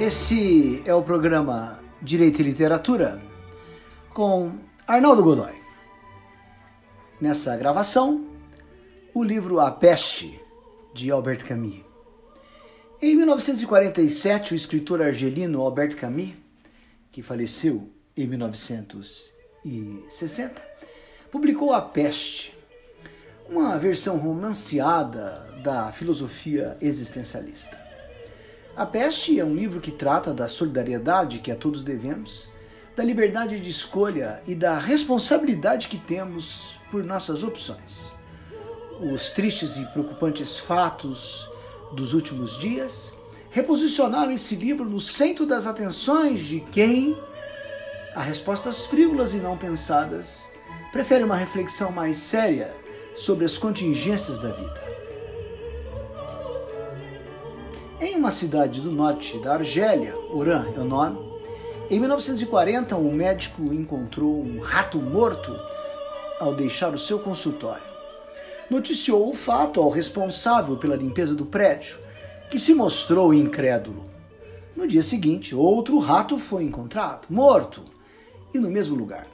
Esse 0.00 0.82
é 0.86 0.94
o 0.94 1.02
programa 1.02 1.78
Direito 2.00 2.40
e 2.40 2.42
Literatura 2.42 3.20
com 4.14 4.52
Arnaldo 4.88 5.22
Godoy. 5.22 5.52
Nessa 7.20 7.54
gravação, 7.54 8.24
o 9.12 9.22
livro 9.22 9.60
A 9.60 9.70
Peste, 9.70 10.40
de 10.94 11.10
Albert 11.10 11.44
Camus. 11.44 11.82
Em 13.02 13.14
1947, 13.14 14.54
o 14.54 14.56
escritor 14.56 15.02
argelino 15.02 15.60
Albert 15.60 15.96
Camus, 15.96 16.32
que 17.12 17.22
faleceu 17.22 17.90
em 18.16 18.26
1960, 18.26 20.62
publicou 21.30 21.74
A 21.74 21.82
Peste, 21.82 22.56
uma 23.50 23.78
versão 23.78 24.16
romanceada 24.16 25.46
da 25.62 25.92
filosofia 25.92 26.78
existencialista. 26.80 27.89
A 28.76 28.86
Peste 28.86 29.38
é 29.38 29.44
um 29.44 29.54
livro 29.54 29.80
que 29.80 29.90
trata 29.90 30.32
da 30.32 30.48
solidariedade 30.48 31.40
que 31.40 31.50
a 31.50 31.56
todos 31.56 31.82
devemos, 31.82 32.50
da 32.96 33.02
liberdade 33.02 33.58
de 33.58 33.68
escolha 33.68 34.40
e 34.46 34.54
da 34.54 34.78
responsabilidade 34.78 35.88
que 35.88 35.98
temos 35.98 36.78
por 36.90 37.02
nossas 37.02 37.42
opções. 37.42 38.14
Os 39.12 39.32
tristes 39.32 39.76
e 39.76 39.84
preocupantes 39.86 40.58
fatos 40.58 41.50
dos 41.92 42.14
últimos 42.14 42.58
dias 42.58 43.12
reposicionaram 43.50 44.30
esse 44.30 44.54
livro 44.54 44.84
no 44.84 45.00
centro 45.00 45.44
das 45.44 45.66
atenções 45.66 46.40
de 46.40 46.60
quem, 46.60 47.18
a 48.14 48.22
respostas 48.22 48.86
frívolas 48.86 49.34
e 49.34 49.38
não 49.38 49.58
pensadas, 49.58 50.48
prefere 50.92 51.24
uma 51.24 51.36
reflexão 51.36 51.90
mais 51.90 52.16
séria 52.18 52.74
sobre 53.16 53.44
as 53.44 53.58
contingências 53.58 54.38
da 54.38 54.52
vida. 54.52 54.89
Uma 58.20 58.30
cidade 58.30 58.82
do 58.82 58.92
norte 58.92 59.38
da 59.38 59.54
Argélia, 59.54 60.14
Oran 60.30 60.66
é 60.76 60.78
o 60.78 60.84
nome, 60.84 61.18
em 61.90 61.98
1940 61.98 62.94
um 62.94 63.10
médico 63.10 63.72
encontrou 63.72 64.42
um 64.44 64.60
rato 64.60 64.98
morto 64.98 65.58
ao 66.38 66.54
deixar 66.54 66.92
o 66.92 66.98
seu 66.98 67.18
consultório. 67.18 67.82
Noticiou 68.68 69.30
o 69.30 69.34
fato 69.34 69.80
ao 69.80 69.88
responsável 69.88 70.76
pela 70.76 70.96
limpeza 70.96 71.34
do 71.34 71.46
prédio, 71.46 71.96
que 72.50 72.58
se 72.58 72.74
mostrou 72.74 73.32
incrédulo. 73.32 74.04
No 74.76 74.86
dia 74.86 75.02
seguinte, 75.02 75.54
outro 75.54 75.98
rato 75.98 76.38
foi 76.38 76.64
encontrado, 76.64 77.26
morto, 77.30 77.82
e 78.52 78.58
no 78.58 78.70
mesmo 78.70 78.94
lugar. 78.94 79.26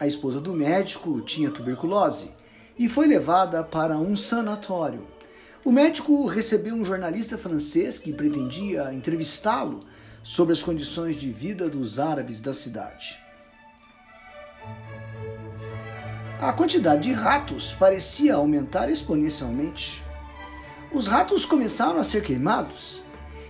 A 0.00 0.06
esposa 0.08 0.40
do 0.40 0.52
médico 0.52 1.20
tinha 1.20 1.48
tuberculose 1.48 2.32
e 2.76 2.88
foi 2.88 3.06
levada 3.06 3.62
para 3.62 3.96
um 3.96 4.16
sanatório. 4.16 5.14
O 5.66 5.72
médico 5.72 6.26
recebeu 6.26 6.76
um 6.76 6.84
jornalista 6.84 7.36
francês 7.36 7.98
que 7.98 8.12
pretendia 8.12 8.94
entrevistá-lo 8.94 9.80
sobre 10.22 10.52
as 10.52 10.62
condições 10.62 11.16
de 11.16 11.32
vida 11.32 11.68
dos 11.68 11.98
árabes 11.98 12.40
da 12.40 12.52
cidade. 12.52 13.18
A 16.40 16.52
quantidade 16.52 17.02
de 17.08 17.12
ratos 17.12 17.72
parecia 17.72 18.36
aumentar 18.36 18.88
exponencialmente. 18.88 20.04
Os 20.92 21.08
ratos 21.08 21.44
começaram 21.44 21.98
a 21.98 22.04
ser 22.04 22.22
queimados. 22.22 23.02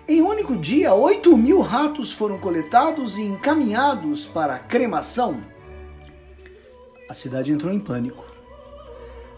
Em 0.09 0.23
um 0.23 0.29
único 0.29 0.57
dia, 0.57 0.95
8 0.95 1.37
mil 1.37 1.61
ratos 1.61 2.15
foram 2.15 2.39
coletados 2.39 3.19
e 3.19 3.25
encaminhados 3.25 4.27
para 4.27 4.59
cremação. 4.59 5.39
A 7.11 7.13
cidade 7.13 7.53
entrou 7.53 7.71
em 7.71 7.79
pânico. 7.79 8.36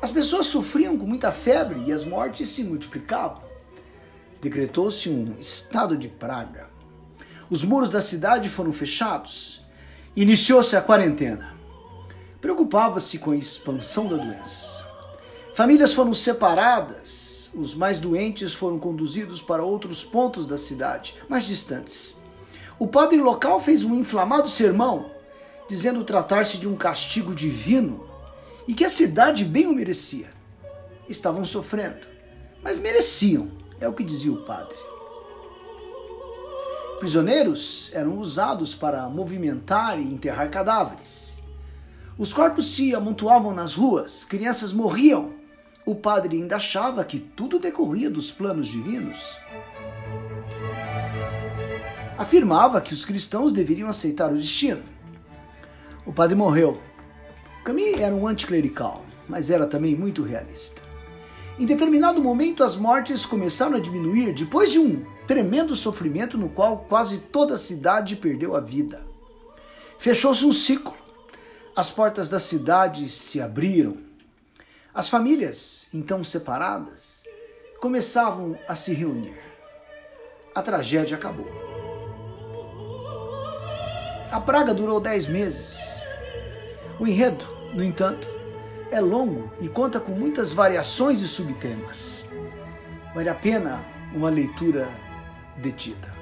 As 0.00 0.12
pessoas 0.12 0.46
sofriam 0.46 0.96
com 0.96 1.06
muita 1.06 1.32
febre 1.32 1.82
e 1.86 1.92
as 1.92 2.04
mortes 2.04 2.48
se 2.50 2.62
multiplicavam. 2.62 3.42
Decretou-se 4.40 5.10
um 5.10 5.34
estado 5.38 5.96
de 5.96 6.08
praga. 6.08 6.70
Os 7.50 7.64
muros 7.64 7.90
da 7.90 8.00
cidade 8.00 8.48
foram 8.48 8.72
fechados. 8.72 9.64
Iniciou-se 10.14 10.76
a 10.76 10.82
quarentena. 10.82 11.56
Preocupava-se 12.40 13.18
com 13.18 13.32
a 13.32 13.36
expansão 13.36 14.06
da 14.06 14.16
doença. 14.16 14.86
Famílias 15.52 15.92
foram 15.92 16.14
separadas. 16.14 17.50
Os 17.52 17.74
mais 17.74 17.98
doentes 17.98 18.54
foram 18.54 18.78
conduzidos 18.78 19.42
para 19.42 19.64
outros 19.64 20.04
pontos 20.04 20.46
da 20.46 20.56
cidade, 20.56 21.16
mais 21.28 21.44
distantes. 21.44 22.14
O 22.78 22.86
padre 22.86 23.20
local 23.20 23.58
fez 23.58 23.84
um 23.84 23.96
inflamado 23.96 24.48
sermão, 24.48 25.10
dizendo 25.68 26.04
tratar-se 26.04 26.58
de 26.58 26.68
um 26.68 26.76
castigo 26.76 27.34
divino 27.34 28.07
e 28.68 28.74
que 28.74 28.84
a 28.84 28.88
cidade 28.90 29.46
bem 29.46 29.66
o 29.66 29.72
merecia. 29.72 30.28
Estavam 31.08 31.42
sofrendo, 31.42 32.06
mas 32.62 32.78
mereciam, 32.78 33.50
é 33.80 33.88
o 33.88 33.94
que 33.94 34.04
dizia 34.04 34.30
o 34.30 34.44
padre. 34.44 34.76
Prisioneiros 36.98 37.90
eram 37.94 38.18
usados 38.18 38.74
para 38.74 39.08
movimentar 39.08 39.98
e 39.98 40.02
enterrar 40.02 40.50
cadáveres. 40.50 41.38
Os 42.18 42.34
corpos 42.34 42.66
se 42.74 42.94
amontoavam 42.94 43.54
nas 43.54 43.74
ruas, 43.74 44.24
crianças 44.26 44.72
morriam. 44.72 45.32
O 45.86 45.94
padre 45.94 46.36
ainda 46.36 46.56
achava 46.56 47.02
que 47.04 47.18
tudo 47.18 47.58
decorria 47.58 48.10
dos 48.10 48.30
planos 48.30 48.66
divinos. 48.66 49.38
Afirmava 52.18 52.80
que 52.82 52.92
os 52.92 53.06
cristãos 53.06 53.52
deveriam 53.52 53.88
aceitar 53.88 54.30
o 54.30 54.36
destino. 54.36 54.82
O 56.04 56.12
padre 56.12 56.34
morreu 56.34 56.82
Camille 57.68 58.02
era 58.02 58.14
um 58.14 58.26
anticlerical, 58.26 59.04
mas 59.28 59.50
era 59.50 59.66
também 59.66 59.94
muito 59.94 60.22
realista. 60.22 60.80
Em 61.58 61.66
determinado 61.66 62.22
momento, 62.22 62.64
as 62.64 62.76
mortes 62.76 63.26
começaram 63.26 63.76
a 63.76 63.78
diminuir 63.78 64.32
depois 64.32 64.72
de 64.72 64.78
um 64.78 65.04
tremendo 65.26 65.76
sofrimento 65.76 66.38
no 66.38 66.48
qual 66.48 66.86
quase 66.88 67.18
toda 67.18 67.56
a 67.56 67.58
cidade 67.58 68.16
perdeu 68.16 68.56
a 68.56 68.60
vida. 68.60 69.04
Fechou-se 69.98 70.46
um 70.46 70.50
ciclo. 70.50 70.94
As 71.76 71.90
portas 71.90 72.30
da 72.30 72.38
cidade 72.38 73.06
se 73.06 73.38
abriram. 73.38 73.98
As 74.94 75.10
famílias, 75.10 75.88
então 75.92 76.24
separadas, 76.24 77.22
começavam 77.82 78.58
a 78.66 78.74
se 78.74 78.94
reunir. 78.94 79.38
A 80.54 80.62
tragédia 80.62 81.18
acabou. 81.18 81.50
A 84.32 84.40
praga 84.40 84.72
durou 84.72 84.98
dez 84.98 85.26
meses. 85.26 86.02
O 86.98 87.06
enredo 87.06 87.57
no 87.74 87.84
entanto, 87.84 88.28
é 88.90 89.00
longo 89.00 89.50
e 89.60 89.68
conta 89.68 90.00
com 90.00 90.12
muitas 90.12 90.52
variações 90.52 91.20
e 91.20 91.28
subtemas. 91.28 92.24
Vale 93.14 93.28
a 93.28 93.34
pena 93.34 93.84
uma 94.14 94.30
leitura 94.30 94.88
detida. 95.56 96.12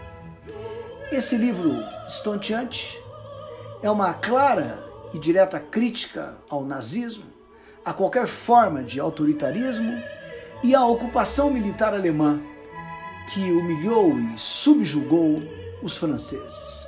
Esse 1.10 1.36
livro 1.36 1.72
estonteante 2.06 3.00
é 3.82 3.90
uma 3.90 4.14
clara 4.14 4.84
e 5.14 5.18
direta 5.18 5.60
crítica 5.60 6.36
ao 6.50 6.64
nazismo, 6.64 7.24
a 7.84 7.92
qualquer 7.92 8.26
forma 8.26 8.82
de 8.82 8.98
autoritarismo 8.98 10.02
e 10.64 10.74
à 10.74 10.84
ocupação 10.84 11.50
militar 11.50 11.94
alemã 11.94 12.40
que 13.32 13.52
humilhou 13.52 14.18
e 14.18 14.34
subjugou 14.36 15.42
os 15.82 15.96
franceses. 15.96 16.86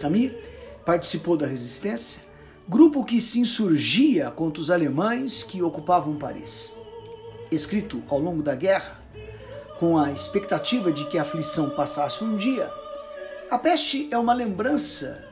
Camille 0.00 0.38
participou 0.84 1.36
da 1.36 1.46
resistência 1.46 2.27
grupo 2.68 3.02
que 3.02 3.18
se 3.18 3.40
insurgia 3.40 4.30
contra 4.30 4.60
os 4.60 4.70
alemães 4.70 5.42
que 5.42 5.62
ocupavam 5.62 6.16
Paris. 6.16 6.74
Escrito 7.50 8.02
ao 8.10 8.18
longo 8.18 8.42
da 8.42 8.54
guerra, 8.54 9.00
com 9.78 9.96
a 9.96 10.12
expectativa 10.12 10.92
de 10.92 11.06
que 11.06 11.16
a 11.16 11.22
aflição 11.22 11.70
passasse 11.70 12.22
um 12.22 12.36
dia, 12.36 12.70
a 13.50 13.56
peste 13.56 14.08
é 14.10 14.18
uma 14.18 14.34
lembrança 14.34 15.24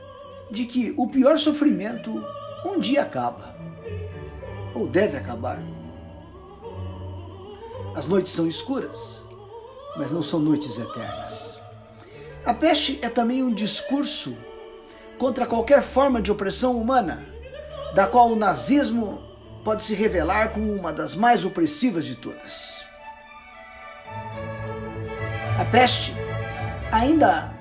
de 0.49 0.65
que 0.65 0.95
o 0.97 1.07
pior 1.07 1.37
sofrimento 1.37 2.23
um 2.65 2.79
dia 2.79 3.03
acaba, 3.03 3.55
ou 4.73 4.87
deve 4.87 5.15
acabar. 5.15 5.61
As 7.93 8.07
noites 8.07 8.31
são 8.31 8.47
escuras, 8.47 9.23
mas 9.95 10.11
não 10.11 10.23
são 10.23 10.39
noites 10.39 10.79
eternas. 10.79 11.59
A 12.43 12.53
peste 12.53 12.97
é 13.03 13.09
também 13.09 13.43
um 13.43 13.53
discurso 13.53 14.35
contra 15.17 15.45
qualquer 15.45 15.81
forma 15.81 16.21
de 16.21 16.31
opressão 16.31 16.77
humana, 16.77 17.25
da 17.93 18.07
qual 18.07 18.31
o 18.31 18.35
nazismo 18.35 19.21
pode 19.63 19.83
se 19.83 19.95
revelar 19.95 20.49
como 20.49 20.71
uma 20.71 20.93
das 20.93 21.15
mais 21.15 21.43
opressivas 21.43 22.05
de 22.05 22.15
todas. 22.15 22.85
A 25.59 25.65
peste 25.65 26.13
ainda 26.91 27.53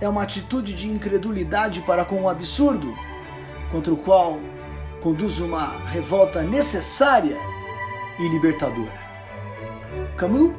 é 0.00 0.08
uma 0.08 0.22
atitude 0.22 0.74
de 0.74 0.88
incredulidade 0.88 1.82
para 1.82 2.04
com 2.04 2.22
o 2.22 2.28
absurdo, 2.28 2.92
contra 3.70 3.92
o 3.92 3.96
qual 3.96 4.40
conduz 5.02 5.40
uma 5.40 5.78
revolta 5.88 6.42
necessária 6.42 7.36
e 8.18 8.28
libertadora. 8.28 9.00
Camus 10.16 10.54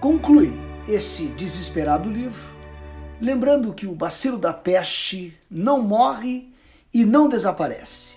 conclui 0.00 0.58
esse 0.88 1.26
desesperado 1.26 2.08
livro 2.08 2.55
lembrando 3.20 3.72
que 3.72 3.86
o 3.86 3.94
bacilo 3.94 4.38
da 4.38 4.52
peste 4.52 5.36
não 5.50 5.80
morre 5.80 6.52
e 6.92 7.04
não 7.04 7.28
desaparece. 7.28 8.16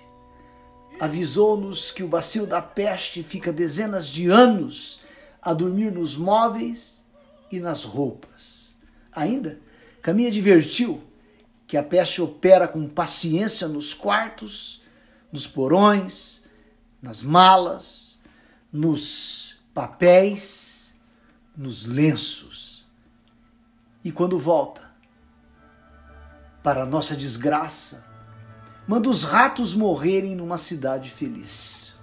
Avisou-nos 1.00 1.92
que 1.92 2.04
o 2.04 2.08
bacilo 2.08 2.46
da 2.46 2.62
peste 2.62 3.24
fica 3.24 3.54
dezenas 3.54 4.08
de 4.08 4.30
anos 4.30 5.02
a 5.42 5.54
dormir 5.54 5.92
nos 5.92 6.18
móveis 6.18 7.04
e 7.52 7.60
nas 7.60 7.84
roupas. 7.84 8.76
Ainda 9.12 9.60
Caminha 10.02 10.30
advertiu 10.30 11.04
que 11.68 11.78
a 11.78 11.84
peste 11.84 12.22
opera 12.22 12.68
com 12.68 12.88
paciência 12.88 13.68
nos 13.68 13.94
quartos, 13.94 14.82
nos 15.32 15.46
porões, 15.46 16.44
nas 17.02 17.22
malas, 17.22 18.20
nos 18.72 19.56
papéis, 19.74 20.96
nos 21.56 21.86
lenços. 21.86 22.86
E 24.04 24.12
quando 24.12 24.40
volta, 24.40 24.89
para 26.64 26.86
nossa 26.86 27.16
desgraça, 27.16 28.06
manda 28.88 29.10
os 29.10 29.24
ratos 29.24 29.76
morrerem 29.76 30.36
numa 30.36 30.58
cidade 30.58 31.10
feliz. 31.10 31.94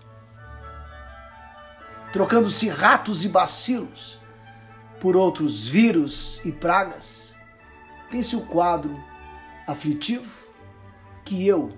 Trocando-se 2.13 2.69
ratos 2.69 3.25
e 3.25 3.29
bacilos 3.29 4.19
por 5.01 5.17
outros 5.17 5.69
vírus 5.69 6.45
e 6.45 6.53
pragas, 6.53 7.35
pense 8.11 8.35
o 8.35 8.47
quadro 8.47 8.97
aflitivo 9.67 10.47
que 11.25 11.47
eu 11.47 11.77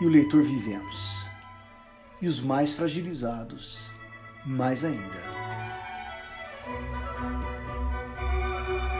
e 0.00 0.06
o 0.06 0.08
leitor 0.08 0.42
vivemos, 0.42 1.26
e 2.22 2.28
os 2.28 2.40
mais 2.40 2.72
fragilizados 2.72 3.90
mais 4.46 4.84
ainda. 4.84 5.43